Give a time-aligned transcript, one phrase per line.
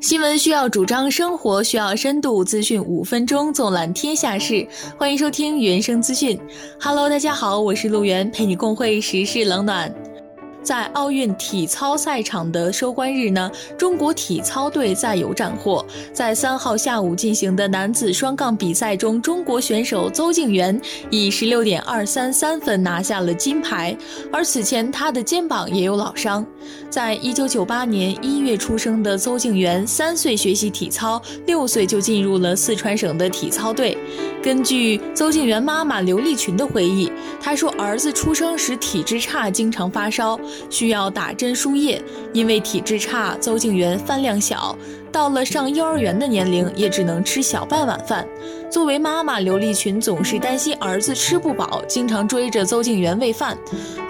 [0.00, 2.44] 新闻需要主张，生活需要深度。
[2.44, 4.64] 资讯五分钟，纵览天下事。
[4.96, 6.38] 欢迎收听原声资讯。
[6.80, 9.92] Hello，大家好，我是陆源，陪你共会时事冷暖。
[10.68, 15.82] 在奥运体操赛场的收官日呢，中国体操队再有斩获。
[16.12, 20.78] 在三号下午进行的男子双杠比赛中，中国选手邹敬园
[21.08, 23.96] 以十六点二三三分拿下了金牌。
[24.30, 26.44] 而此前他的肩膀也有老伤。
[26.90, 33.96] 在一九九八年一月出生的邹敬园，三岁学习体操，六岁就进入了四川省的体操队。
[34.42, 37.10] 根据邹敬园妈妈刘丽群的回忆，
[37.40, 40.38] 她说儿子出生时体质差，经常发烧。
[40.70, 44.76] 需要打针输液，因为体质差，邹敬园饭量小。
[45.10, 48.26] 到了上幼儿园的年龄，也只能吃小半碗饭。
[48.70, 53.56] 作为妈妈，刘丽群总是担心儿子吃不饱，经常追着邹静园喂饭。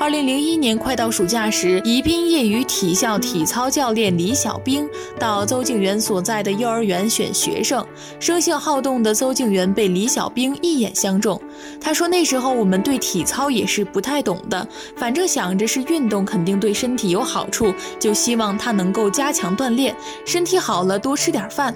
[0.01, 7.87] 二零零一年快到暑假时，宜宾业余体校体操教练李小兵到邹静园所在的幼儿园选学生。
[8.19, 11.41] 生性好动的邹静园被李小兵一眼相中。
[11.81, 19.95] 他说：“那时候我们对体操也是不太懂的，反正想着是运动，肯定对身体有好处，就希望他能够加强锻炼，
[20.27, 21.73] 身体好了。”多吃点饭，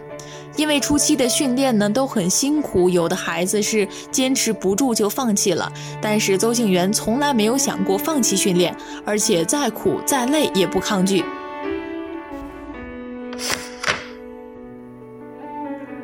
[0.56, 5.72] 因为初期的训练呢都很辛苦，有的孩子是坚持不住就放弃了。
[6.00, 8.74] 但是邹敬元从来没有想过放弃训练，
[9.04, 11.24] 而且再苦再累也不抗拒。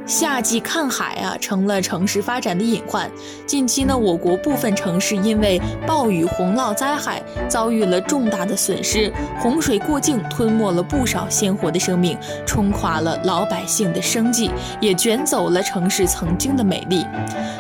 [0.08, 3.10] 夏季看海啊，成了城市发展的隐患。
[3.46, 17.04] 近期呢，我国部分城市因为暴雨洪涝灾害遭遇了重大的损失，洪水过境吞没了不少鲜活的生命，冲垮了老百姓的生计，也卷走了城市曾经的美丽。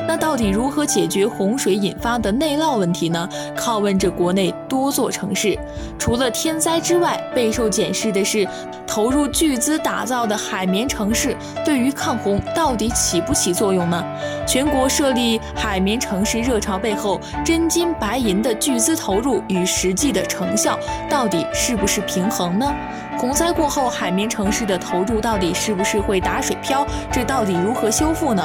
[0.06, 3.28] 那到底如何解决洪水引发的内涝问题呢？
[3.54, 5.58] 拷问着国内多座城市。
[5.98, 8.48] 除了天灾之外，备受检视的是
[8.86, 12.37] 投入巨资打造的海绵城市对于抗洪。
[12.54, 14.04] 到底起不起作用呢？
[14.46, 20.78] 全国设立海绵城市热潮背后，真金白银的巨资投入与实际的成效，
[21.08, 22.72] 到底是不是平衡呢？
[23.18, 26.86] 洪灾过后，海绵城市的投入到底是不是会打水漂？
[27.10, 28.42] 这到底如何修复呢？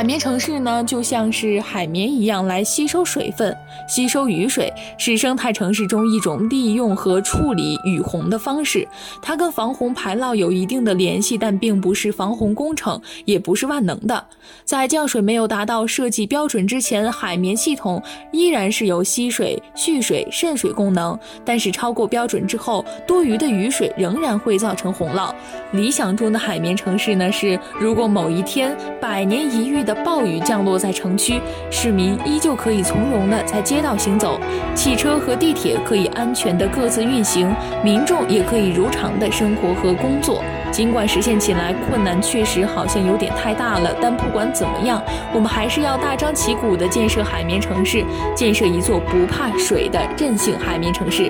[0.00, 3.54] 海绵城市呢，就像是海绵一样来吸收水分、
[3.86, 8.88] 吸收雨水，是生态城市中一种利用和处理雨洪的方式。
[9.20, 14.24] 它跟防洪排涝有一定的联系，但并不是防洪工程，也不是万能的。
[14.64, 18.02] 在降水没有达到设计标准之前，海绵系统
[18.32, 21.18] 依然是有吸水、蓄水、渗水功能。
[21.44, 25.30] 但是超过标准之后，多余的雨水仍然会造成洪涝。
[25.72, 29.84] 理想中的海绵城市呢，是如果某一天百年一遇。
[29.89, 31.40] 的暴雨降落在城区，
[31.70, 34.40] 市民依旧可以从容的在街道行走，
[34.74, 40.42] 汽车和地铁可以安全的各自运行，民众也可以如常的生活和工作。
[40.70, 45.02] 尽管实现起来困难确实好像有点太大了，但不管怎么样，
[45.34, 48.04] 我们还是要大张旗鼓的建设海绵城市，
[48.36, 51.28] 建设一座不怕水的韧性海绵城市。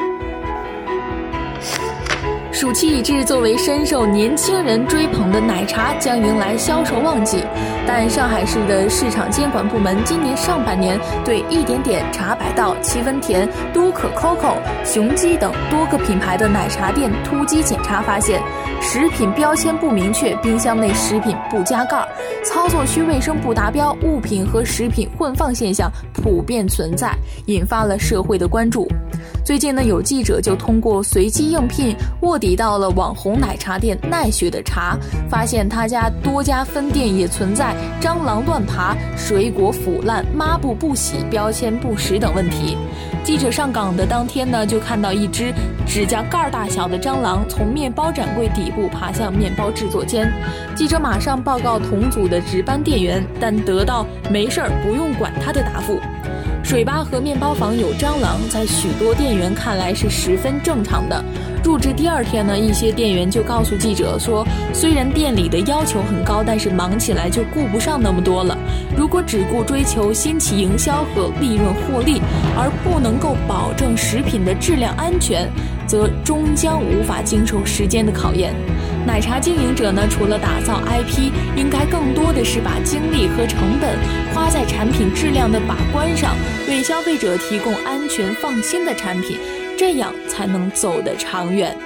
[2.60, 7.42] 暑期已至，作为深受年轻人追捧的奶茶将迎来销售旺季。
[7.86, 18.42] 但上海市的市场监管部门今年上半年对一点点、茶百道、七分甜、都可 COCO、雄鸡等多个品牌的奶茶店突击检查，发现
[18.78, 22.06] 食品标签不明确，冰箱内食品不加盖，
[22.44, 27.10] 操作区卫生不达标，物品和食品混放现象普遍存在，
[27.46, 28.86] 引发了社会的关注。
[29.50, 34.96] 最近呢，有记者就通过随机应聘卧底到了网红奶茶店奈雪的茶，
[35.28, 42.76] 发现他家多家分店也存在蟑螂乱爬、水果腐烂、抹布不洗、标签不实等问题。
[43.24, 45.52] 记者上岗的当天呢，就看到一只
[45.84, 50.32] 指甲盖大小的蟑螂从面包展柜底部爬向面包制作间。
[50.76, 55.98] 记者马上报告同组的值班店员，但得到没事儿不用管他的答复。
[56.70, 61.20] 水吧和面包房有蟑螂，在许多店员看来是十分正常的。
[61.64, 68.56] 入职第二天呢，一些店员就告诉记者说，虽然店里的要求很高，但是忙起来就顾不上那么多了。
[68.96, 72.22] 如果只顾追求新奇营销和利润获利，
[72.56, 75.50] 而不能够保证食品的质量安全，
[75.88, 78.54] 则终将无法经受时间的考验。
[79.06, 83.98] 奶茶经营者呢，除了打造 IP，应该更多的是把精力和成本
[84.34, 86.36] 花在产品质量的把关上，
[86.68, 89.38] 为消费者提供安全放心的产品，
[89.76, 91.76] 这样才能走得长远。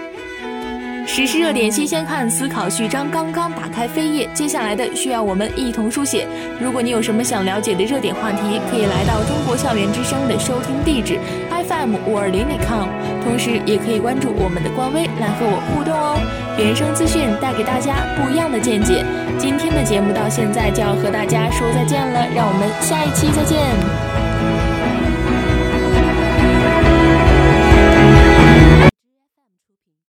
[1.07, 6.27] 时事热点新鲜看，思考序章刚刚打开扉页，接下来的需要我们一同书写。
[6.59, 11.19] 如果你有什么想了解的热点话题，可以来到中国校园之声的收听地址。
[11.51, 12.89] FM 五二零点 com，
[13.23, 16.19] 同时也可以关注我们的官微来和我互动哦。
[16.59, 19.05] 原声资讯带给大家不一样的见解。
[19.39, 24.34] 今天的节目到现在就要和大家说再见了，让我们下一期再见。